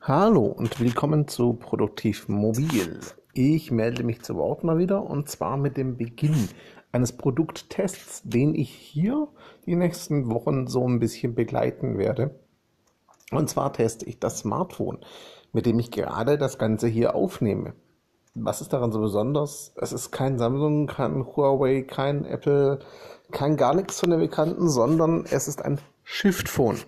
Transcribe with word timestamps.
Hallo 0.00 0.46
und 0.46 0.78
willkommen 0.80 1.26
zu 1.26 1.54
Produktiv 1.54 2.28
Mobil. 2.28 3.00
Ich 3.34 3.72
melde 3.72 4.04
mich 4.04 4.22
zu 4.22 4.36
Wort 4.36 4.62
mal 4.62 4.78
wieder 4.78 5.02
und 5.02 5.28
zwar 5.28 5.56
mit 5.56 5.76
dem 5.76 5.96
Beginn 5.96 6.48
eines 6.92 7.12
Produkttests, 7.12 8.22
den 8.24 8.54
ich 8.54 8.70
hier 8.70 9.26
die 9.66 9.74
nächsten 9.74 10.30
Wochen 10.30 10.68
so 10.68 10.88
ein 10.88 11.00
bisschen 11.00 11.34
begleiten 11.34 11.98
werde. 11.98 12.30
Und 13.32 13.50
zwar 13.50 13.72
teste 13.72 14.06
ich 14.06 14.20
das 14.20 14.38
Smartphone, 14.38 14.98
mit 15.52 15.66
dem 15.66 15.78
ich 15.80 15.90
gerade 15.90 16.38
das 16.38 16.58
Ganze 16.58 16.86
hier 16.86 17.14
aufnehme. 17.16 17.74
Was 18.34 18.60
ist 18.60 18.72
daran 18.72 18.92
so 18.92 19.00
besonders? 19.00 19.72
Es 19.76 19.92
ist 19.92 20.12
kein 20.12 20.38
Samsung, 20.38 20.86
kein 20.86 21.26
Huawei, 21.26 21.82
kein 21.82 22.24
Apple, 22.24 22.78
kein 23.32 23.56
gar 23.56 23.74
nichts 23.74 23.98
von 23.98 24.10
den 24.10 24.20
Bekannten, 24.20 24.70
sondern 24.70 25.26
es 25.28 25.48
ist 25.48 25.62
ein 25.62 25.80
Shift-Phone. 26.04 26.78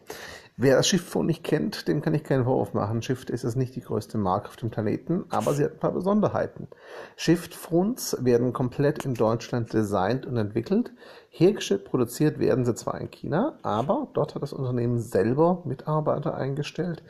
Wer 0.62 0.77
das 0.77 0.88
Shift-Phone 0.88 1.24
nicht 1.24 1.42
kennt, 1.42 1.88
dem 1.88 2.02
kann 2.02 2.12
ich 2.12 2.22
keinen 2.22 2.45
Vorwurf 2.45 2.74
machen. 2.74 3.00
Shift 3.00 3.30
ist 3.30 3.45
es 3.45 3.56
nicht 3.56 3.76
die 3.76 3.80
größte 3.80 4.18
Marke 4.18 4.48
auf 4.48 4.57
dem 4.57 4.68
Planeten, 4.68 5.25
aber 5.30 5.54
sie 5.54 5.64
hat 5.64 5.72
ein 5.72 5.79
paar 5.79 5.94
Besonderheiten. 5.94 6.68
Shift-Phones 7.16 8.18
werden 8.21 8.52
komplett 8.52 9.07
in 9.07 9.14
Deutschland 9.14 9.72
designt 9.72 10.26
und 10.26 10.36
entwickelt. 10.36 10.93
Hergestellt, 11.30 11.86
produziert 11.86 12.38
werden 12.38 12.66
sie 12.66 12.75
zwar 12.75 13.00
in 13.00 13.11
China, 13.11 13.58
aber 13.62 14.08
dort 14.12 14.35
hat 14.35 14.43
das 14.43 14.52
Unternehmen 14.52 14.99
selber 14.99 15.62
Mitarbeiter 15.64 16.35
eingestellt, 16.35 17.02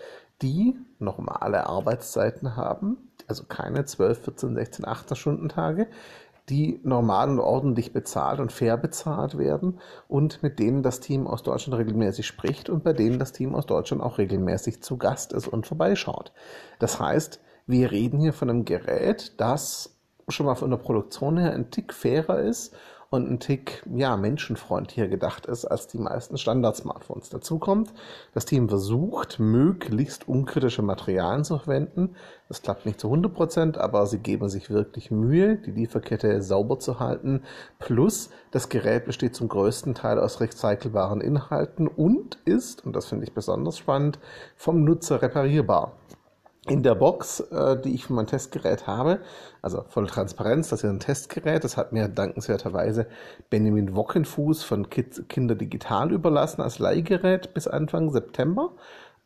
die 0.42 0.77
normale 1.01 1.67
Arbeitszeiten 1.67 2.55
haben, 2.55 3.11
also 3.27 3.47
keine 3.48 3.84
12, 3.84 4.27
14, 4.27 4.55
16, 4.55 4.87
18 4.87 5.17
Stunden 5.17 5.48
Tage, 5.48 5.89
die 6.49 6.80
normal 6.83 7.30
und 7.30 7.39
ordentlich 7.39 7.93
bezahlt 7.93 8.41
und 8.41 8.53
fair 8.53 8.77
bezahlt 8.77 9.39
werden 9.39 9.79
und 10.09 10.43
mit 10.43 10.59
denen 10.59 10.83
das 10.83 11.01
Team 11.01 11.27
aus 11.27 11.43
Deutschland 11.43 11.79
regelmäßig 11.79 12.27
spricht 12.27 12.71
und 12.71 12.83
bei 12.83 12.93
denen 12.93 13.19
das 13.19 13.33
Team 13.33 13.55
aus 13.55 13.67
Deutschland 13.67 14.03
auch 14.03 14.19
regelmäßig 14.19 14.83
zu 14.83 14.97
Gast 14.97 15.33
ist 15.33 15.48
und 15.48 15.67
vorbeischaut. 15.67 16.33
Das 16.79 16.98
heißt, 16.98 17.41
wir 17.67 17.91
reden 17.91 18.21
hier 18.21 18.33
von 18.33 18.51
einem 18.51 18.65
Gerät, 18.65 19.34
das 19.41 19.97
schon 20.29 20.47
mal 20.47 20.55
von 20.55 20.70
der 20.70 20.79
Produktion 20.79 21.39
her 21.39 21.53
ein 21.53 21.70
Tick 21.70 21.92
fairer 21.92 22.41
ist 22.41 22.75
und 23.12 23.28
ein 23.28 23.41
Tick 23.41 23.83
ja, 23.92 24.16
menschenfreundlicher 24.16 25.08
gedacht 25.08 25.47
ist 25.47 25.64
als 25.64 25.89
die 25.89 25.98
meisten 25.98 26.39
Standard-Smartphones. 26.39 27.28
Dazu 27.28 27.58
kommt, 27.58 27.92
das 28.34 28.44
Team 28.44 28.69
versucht, 28.69 29.41
möglichst 29.41 30.28
unkritische 30.28 30.83
Materialien 30.83 31.42
zu 31.42 31.58
verwenden. 31.58 32.14
Das 32.47 32.62
klappt 32.62 32.86
nicht 32.86 33.00
zu 33.00 33.08
100 33.08 33.34
Prozent, 33.34 33.78
aber 33.78 34.06
sie 34.06 34.19
geben 34.19 34.48
sich 34.48 34.70
wirklich 34.70 35.11
Mühe, 35.11 35.56
die 35.56 35.72
Lieferkette 35.72 36.41
sauber 36.41 36.78
zu 36.78 37.00
halten. 37.00 37.42
Plus, 37.80 38.30
das 38.52 38.69
Gerät 38.69 39.06
besteht 39.06 39.34
zum 39.34 39.48
größten 39.48 39.95
Teil 39.97 40.20
aus 40.20 40.41
recycelbaren 40.41 41.20
Inhalten 41.20 41.89
und 41.89 42.39
ist, 42.45 42.86
und 42.86 42.95
das 42.95 43.06
finde 43.06 43.24
ich 43.24 43.34
besonders 43.34 43.77
spannend, 43.77 44.20
vom 44.55 44.84
Nutzer 44.84 45.20
reparierbar 45.20 45.97
in 46.66 46.83
der 46.83 46.94
Box, 46.94 47.41
äh, 47.41 47.80
die 47.80 47.94
ich 47.94 48.06
für 48.06 48.12
mein 48.12 48.27
Testgerät 48.27 48.86
habe, 48.86 49.20
also 49.62 49.84
voll 49.89 50.06
Transparenz, 50.06 50.69
das 50.69 50.84
ist 50.84 50.91
ein 50.91 51.00
Testgerät, 51.00 51.64
das 51.64 51.77
hat 51.77 51.92
mir 51.92 52.08
dankenswerterweise 52.08 53.06
Benjamin 53.48 53.97
Wockenfuß 53.97 54.62
von 54.62 54.91
Kids, 54.91 55.22
Kinder 55.28 55.55
Digital 55.55 56.12
überlassen 56.12 56.61
als 56.61 56.78
Leihgerät 56.78 57.55
bis 57.55 57.67
Anfang 57.67 58.11
September. 58.11 58.72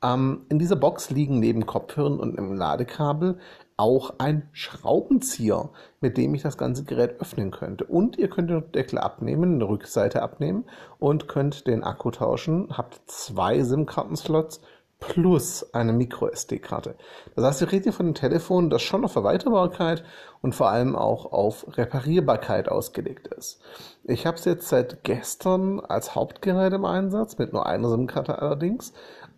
Ähm, 0.03 0.47
in 0.49 0.59
dieser 0.59 0.77
Box 0.77 1.11
liegen 1.11 1.41
neben 1.41 1.67
Kopfhörern 1.67 2.21
und 2.21 2.39
einem 2.39 2.55
Ladekabel 2.55 3.39
auch 3.77 4.15
ein 4.19 4.49
Schraubenzieher, 4.53 5.71
mit 6.01 6.17
dem 6.17 6.35
ich 6.35 6.43
das 6.43 6.57
ganze 6.57 6.85
Gerät 6.85 7.21
öffnen 7.21 7.51
könnte. 7.51 7.85
Und 7.85 8.17
ihr 8.17 8.29
könnt 8.29 8.51
den 8.51 8.71
Deckel 8.71 8.99
abnehmen, 8.99 9.55
eine 9.55 9.69
Rückseite 9.69 10.23
abnehmen 10.23 10.65
und 11.01 11.27
könnt 11.27 11.67
den 11.67 11.83
Akku 11.83 12.13
tauschen. 12.13 12.69
Habt 12.77 13.01
zwei 13.07 13.63
SIM-Kartenslots 13.63 14.61
plus 15.09 15.75
eine 15.75 15.93
Micro-SD-Karte. 15.93 16.95
Das 17.35 17.45
heißt, 17.45 17.61
wir 17.61 17.73
reden 17.73 17.85
hier 17.85 17.93
von 17.93 18.07
einem 18.07 18.15
Telefon, 18.15 18.71
das 18.71 18.83
schon 18.83 19.05
auf 19.05 19.17
Erweiterbarkeit 19.17 20.05
und 20.43 20.55
vor 20.55 20.69
allem 20.69 20.97
auch 20.97 21.33
auf 21.33 21.67
Reparierbarkeit 21.77 22.69
ausgelegt 22.69 23.29
ist. 23.29 23.61
Ich 24.05 24.27
habe 24.27 24.37
es 24.37 24.45
jetzt 24.45 24.69
seit 24.69 25.05
gestern 25.05 25.81
als 25.81 26.15
Hauptgerät 26.15 26.73
im 26.73 26.85
Einsatz, 26.85 27.39
mit 27.39 27.53
nur 27.53 27.67
einer 27.67 27.89
SIM-Karte 27.89 28.41
allerdings, 28.41 28.93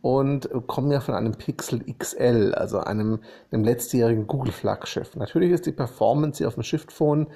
und 0.06 0.48
komme 0.68 0.94
ja 0.94 1.00
von 1.00 1.16
einem 1.16 1.32
Pixel 1.32 1.80
XL, 1.98 2.54
also 2.54 2.78
einem 2.78 3.18
dem 3.50 3.64
letztjährigen 3.64 4.28
Google-Flaggschiff. 4.28 5.16
Natürlich 5.16 5.50
ist 5.50 5.66
die 5.66 5.72
Performance 5.72 6.38
hier 6.38 6.46
auf 6.46 6.54
dem 6.54 6.62
Shift-Phone 6.62 7.26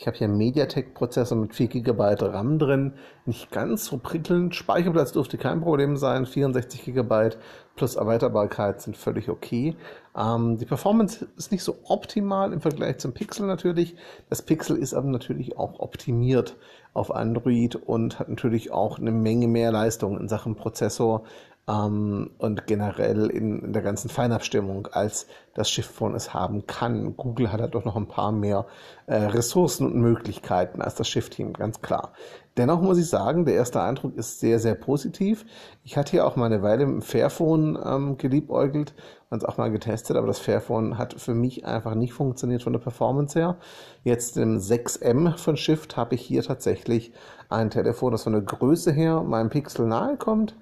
ich 0.00 0.06
habe 0.06 0.16
hier 0.16 0.28
einen 0.28 0.36
MediaTek-Prozessor 0.36 1.36
mit 1.36 1.56
4 1.56 1.66
GB 1.66 2.14
RAM 2.20 2.60
drin. 2.60 2.92
Nicht 3.26 3.50
ganz 3.50 3.86
so 3.86 3.98
prickelnd. 3.98 4.54
Speicherplatz 4.54 5.10
dürfte 5.10 5.38
kein 5.38 5.60
Problem 5.60 5.96
sein. 5.96 6.24
64 6.24 6.84
GB 6.84 7.30
plus 7.74 7.96
Erweiterbarkeit 7.96 8.80
sind 8.80 8.96
völlig 8.96 9.28
okay. 9.28 9.74
Ähm, 10.16 10.56
die 10.56 10.66
Performance 10.66 11.26
ist 11.36 11.50
nicht 11.50 11.64
so 11.64 11.78
optimal 11.82 12.52
im 12.52 12.60
Vergleich 12.60 12.98
zum 12.98 13.12
Pixel 13.12 13.48
natürlich. 13.48 13.96
Das 14.30 14.42
Pixel 14.42 14.76
ist 14.76 14.94
aber 14.94 15.08
natürlich 15.08 15.58
auch 15.58 15.80
optimiert 15.80 16.56
auf 16.94 17.12
Android 17.12 17.74
und 17.74 18.20
hat 18.20 18.28
natürlich 18.28 18.70
auch 18.70 19.00
eine 19.00 19.10
Menge 19.10 19.48
mehr 19.48 19.72
Leistung 19.72 20.16
in 20.16 20.28
Sachen 20.28 20.54
Prozessor 20.54 21.24
ähm, 21.68 22.30
und 22.38 22.66
generell 22.66 23.30
in, 23.30 23.60
in, 23.60 23.72
der 23.72 23.82
ganzen 23.82 24.08
Feinabstimmung, 24.08 24.88
als 24.90 25.26
das 25.54 25.70
Shift-Phone 25.70 26.14
es 26.14 26.32
haben 26.32 26.66
kann. 26.66 27.16
Google 27.16 27.52
hat 27.52 27.60
halt 27.60 27.74
doch 27.74 27.84
noch 27.84 27.96
ein 27.96 28.08
paar 28.08 28.32
mehr 28.32 28.66
äh, 29.06 29.16
Ressourcen 29.16 29.86
und 29.86 29.96
Möglichkeiten 29.96 30.80
als 30.80 30.94
das 30.94 31.08
Shift-Team, 31.08 31.52
ganz 31.52 31.82
klar. 31.82 32.12
Dennoch 32.56 32.80
muss 32.80 32.98
ich 32.98 33.08
sagen, 33.08 33.44
der 33.44 33.54
erste 33.54 33.82
Eindruck 33.82 34.16
ist 34.16 34.40
sehr, 34.40 34.58
sehr 34.58 34.74
positiv. 34.74 35.44
Ich 35.84 35.96
hatte 35.96 36.12
hier 36.12 36.26
auch 36.26 36.36
mal 36.36 36.46
eine 36.46 36.62
Weile 36.62 36.86
mit 36.86 36.94
dem 36.96 37.02
Fairphone 37.02 37.78
ähm, 37.84 38.16
geliebäugelt 38.16 38.94
und 39.30 39.42
es 39.42 39.44
auch 39.44 39.58
mal 39.58 39.70
getestet, 39.70 40.16
aber 40.16 40.26
das 40.26 40.38
Fairphone 40.38 40.96
hat 40.96 41.20
für 41.20 41.34
mich 41.34 41.66
einfach 41.66 41.94
nicht 41.94 42.14
funktioniert 42.14 42.62
von 42.62 42.72
der 42.72 42.80
Performance 42.80 43.38
her. 43.38 43.58
Jetzt 44.02 44.38
im 44.38 44.58
6M 44.58 45.36
von 45.36 45.56
Shift 45.56 45.96
habe 45.96 46.14
ich 46.14 46.22
hier 46.22 46.42
tatsächlich 46.42 47.12
ein 47.48 47.70
Telefon, 47.70 48.12
das 48.12 48.24
von 48.24 48.32
der 48.32 48.42
Größe 48.42 48.90
her 48.90 49.22
meinem 49.22 49.50
Pixel 49.50 49.86
nahe 49.86 50.16
kommt 50.16 50.56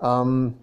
ähm, 0.00 0.54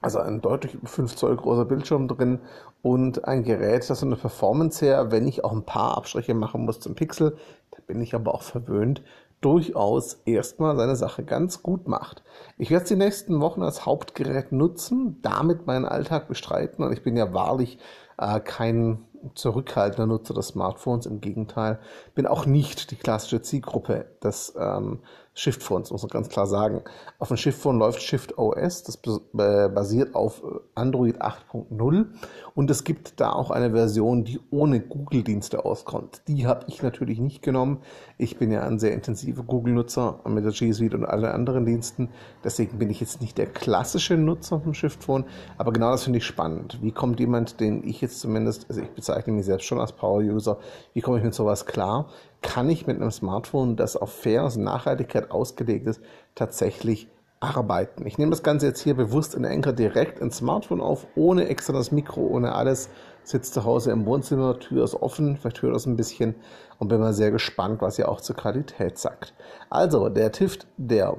also 0.00 0.18
ein 0.18 0.40
deutlich 0.40 0.78
5 0.82 1.14
Zoll 1.14 1.36
großer 1.36 1.64
Bildschirm 1.64 2.08
drin 2.08 2.40
und 2.82 3.26
ein 3.26 3.42
Gerät, 3.42 3.88
das 3.88 4.00
von 4.00 4.10
der 4.10 4.16
Performance 4.16 4.84
her, 4.84 5.10
wenn 5.10 5.28
ich 5.28 5.44
auch 5.44 5.52
ein 5.52 5.66
paar 5.66 5.98
Abstriche 5.98 6.34
machen 6.34 6.64
muss 6.64 6.80
zum 6.80 6.94
Pixel, 6.94 7.36
da 7.70 7.78
bin 7.86 8.00
ich 8.00 8.14
aber 8.14 8.34
auch 8.34 8.42
verwöhnt, 8.42 9.02
durchaus 9.40 10.14
erstmal 10.24 10.76
seine 10.76 10.96
Sache 10.96 11.24
ganz 11.24 11.62
gut 11.62 11.88
macht. 11.88 12.22
Ich 12.58 12.70
werde 12.70 12.82
es 12.84 12.88
die 12.88 12.96
nächsten 12.96 13.40
Wochen 13.40 13.62
als 13.62 13.86
Hauptgerät 13.86 14.52
nutzen, 14.52 15.18
damit 15.22 15.66
meinen 15.66 15.86
Alltag 15.86 16.28
bestreiten 16.28 16.84
und 16.84 16.92
ich 16.92 17.02
bin 17.02 17.16
ja 17.16 17.32
wahrlich 17.32 17.78
äh, 18.18 18.40
kein 18.40 19.04
zurückhaltender 19.34 20.06
Nutzer 20.06 20.34
des 20.34 20.48
Smartphones. 20.48 21.06
Im 21.06 21.20
Gegenteil, 21.20 21.78
bin 22.14 22.26
auch 22.26 22.46
nicht 22.46 22.90
die 22.90 22.96
klassische 22.96 23.42
Zielgruppe 23.42 24.06
des 24.22 24.54
ähm, 24.58 25.00
Shift-Phones, 25.40 25.90
muss 25.90 26.02
man 26.02 26.10
ganz 26.10 26.28
klar 26.28 26.46
sagen. 26.46 26.82
Auf 27.18 27.28
dem 27.28 27.38
Shift-Phone 27.38 27.78
läuft 27.78 28.02
Shift 28.02 28.36
OS, 28.36 28.82
das 28.82 28.98
basiert 29.32 30.14
auf 30.14 30.42
Android 30.74 31.22
8.0 31.22 32.06
und 32.54 32.70
es 32.70 32.84
gibt 32.84 33.20
da 33.20 33.32
auch 33.32 33.50
eine 33.50 33.70
Version, 33.70 34.24
die 34.24 34.38
ohne 34.50 34.80
Google-Dienste 34.80 35.64
auskommt. 35.64 36.20
Die 36.28 36.46
habe 36.46 36.66
ich 36.68 36.82
natürlich 36.82 37.20
nicht 37.20 37.42
genommen. 37.42 37.78
Ich 38.18 38.36
bin 38.36 38.52
ja 38.52 38.62
ein 38.62 38.78
sehr 38.78 38.92
intensiver 38.92 39.42
Google-Nutzer 39.42 40.20
mit 40.26 40.44
der 40.44 40.52
G 40.52 40.72
Suite 40.72 40.94
und 40.94 41.06
allen 41.06 41.24
anderen 41.24 41.64
Diensten. 41.64 42.10
Deswegen 42.44 42.78
bin 42.78 42.90
ich 42.90 43.00
jetzt 43.00 43.22
nicht 43.22 43.38
der 43.38 43.46
klassische 43.46 44.18
Nutzer 44.18 44.60
vom 44.60 44.74
Shift-Phone, 44.74 45.24
aber 45.56 45.72
genau 45.72 45.90
das 45.90 46.04
finde 46.04 46.18
ich 46.18 46.26
spannend. 46.26 46.78
Wie 46.82 46.92
kommt 46.92 47.18
jemand, 47.18 47.60
den 47.60 47.82
ich 47.82 48.02
jetzt 48.02 48.20
zumindest, 48.20 48.66
also 48.68 48.82
ich 48.82 48.90
bezeichne 48.90 49.32
mich 49.32 49.46
selbst 49.46 49.64
schon 49.64 49.80
als 49.80 49.92
Power-User, 49.92 50.58
wie 50.92 51.00
komme 51.00 51.16
ich 51.16 51.24
mit 51.24 51.32
sowas 51.32 51.64
klar? 51.64 52.10
kann 52.42 52.70
ich 52.70 52.86
mit 52.86 52.96
einem 52.96 53.10
Smartphone, 53.10 53.76
das 53.76 53.96
auf 53.96 54.12
Fairness 54.12 54.56
und 54.56 54.64
Nachhaltigkeit 54.64 55.29
ausgelegt 55.30 55.86
ist, 55.86 56.00
tatsächlich 56.34 57.08
arbeiten. 57.40 58.06
Ich 58.06 58.18
nehme 58.18 58.30
das 58.30 58.42
Ganze 58.42 58.66
jetzt 58.66 58.82
hier 58.82 58.94
bewusst 58.94 59.34
in 59.34 59.46
Anchor 59.46 59.72
direkt 59.72 60.18
ins 60.20 60.36
Smartphone 60.36 60.82
auf, 60.82 61.06
ohne 61.16 61.48
externes 61.48 61.90
Mikro, 61.90 62.20
ohne 62.20 62.54
alles. 62.54 62.90
Sitzt 63.22 63.54
zu 63.54 63.64
Hause 63.64 63.92
im 63.92 64.06
Wohnzimmer, 64.06 64.58
Tür 64.58 64.84
ist 64.84 64.94
offen, 64.94 65.36
vielleicht 65.36 65.62
hört 65.62 65.74
das 65.74 65.86
ein 65.86 65.96
bisschen 65.96 66.34
und 66.78 66.88
bin 66.88 67.00
mal 67.00 67.12
sehr 67.12 67.30
gespannt, 67.30 67.82
was 67.82 67.98
ihr 67.98 68.08
auch 68.08 68.20
zur 68.20 68.34
Qualität 68.34 68.98
sagt. 68.98 69.34
Also, 69.68 70.08
der 70.08 70.32
Tift, 70.32 70.66
der 70.78 71.14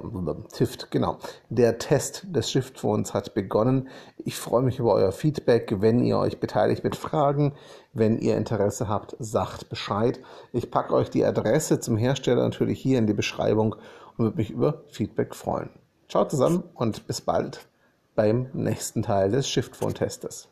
Tift, 0.52 0.90
genau, 0.90 1.18
der 1.48 1.78
Test 1.78 2.26
des 2.28 2.50
Shift-Phones 2.50 3.14
hat 3.14 3.34
begonnen. 3.34 3.88
Ich 4.18 4.36
freue 4.36 4.62
mich 4.62 4.80
über 4.80 4.94
euer 4.94 5.12
Feedback, 5.12 5.76
wenn 5.78 6.00
ihr 6.00 6.18
euch 6.18 6.40
beteiligt 6.40 6.82
mit 6.82 6.96
Fragen. 6.96 7.54
Wenn 7.92 8.18
ihr 8.18 8.36
Interesse 8.36 8.88
habt, 8.88 9.16
sagt 9.20 9.68
Bescheid. 9.68 10.18
Ich 10.52 10.70
packe 10.70 10.94
euch 10.94 11.10
die 11.10 11.24
Adresse 11.24 11.78
zum 11.78 11.96
Hersteller 11.96 12.42
natürlich 12.42 12.80
hier 12.80 12.98
in 12.98 13.06
die 13.06 13.14
Beschreibung 13.14 13.76
würde 14.22 14.36
mich 14.36 14.50
über 14.50 14.82
Feedback 14.88 15.34
freuen. 15.34 15.70
Ciao 16.08 16.24
zusammen 16.26 16.64
und 16.74 17.06
bis 17.06 17.20
bald 17.20 17.66
beim 18.14 18.48
nächsten 18.52 19.02
Teil 19.02 19.30
des 19.30 19.48
Shift-Phone-Testes. 19.48 20.48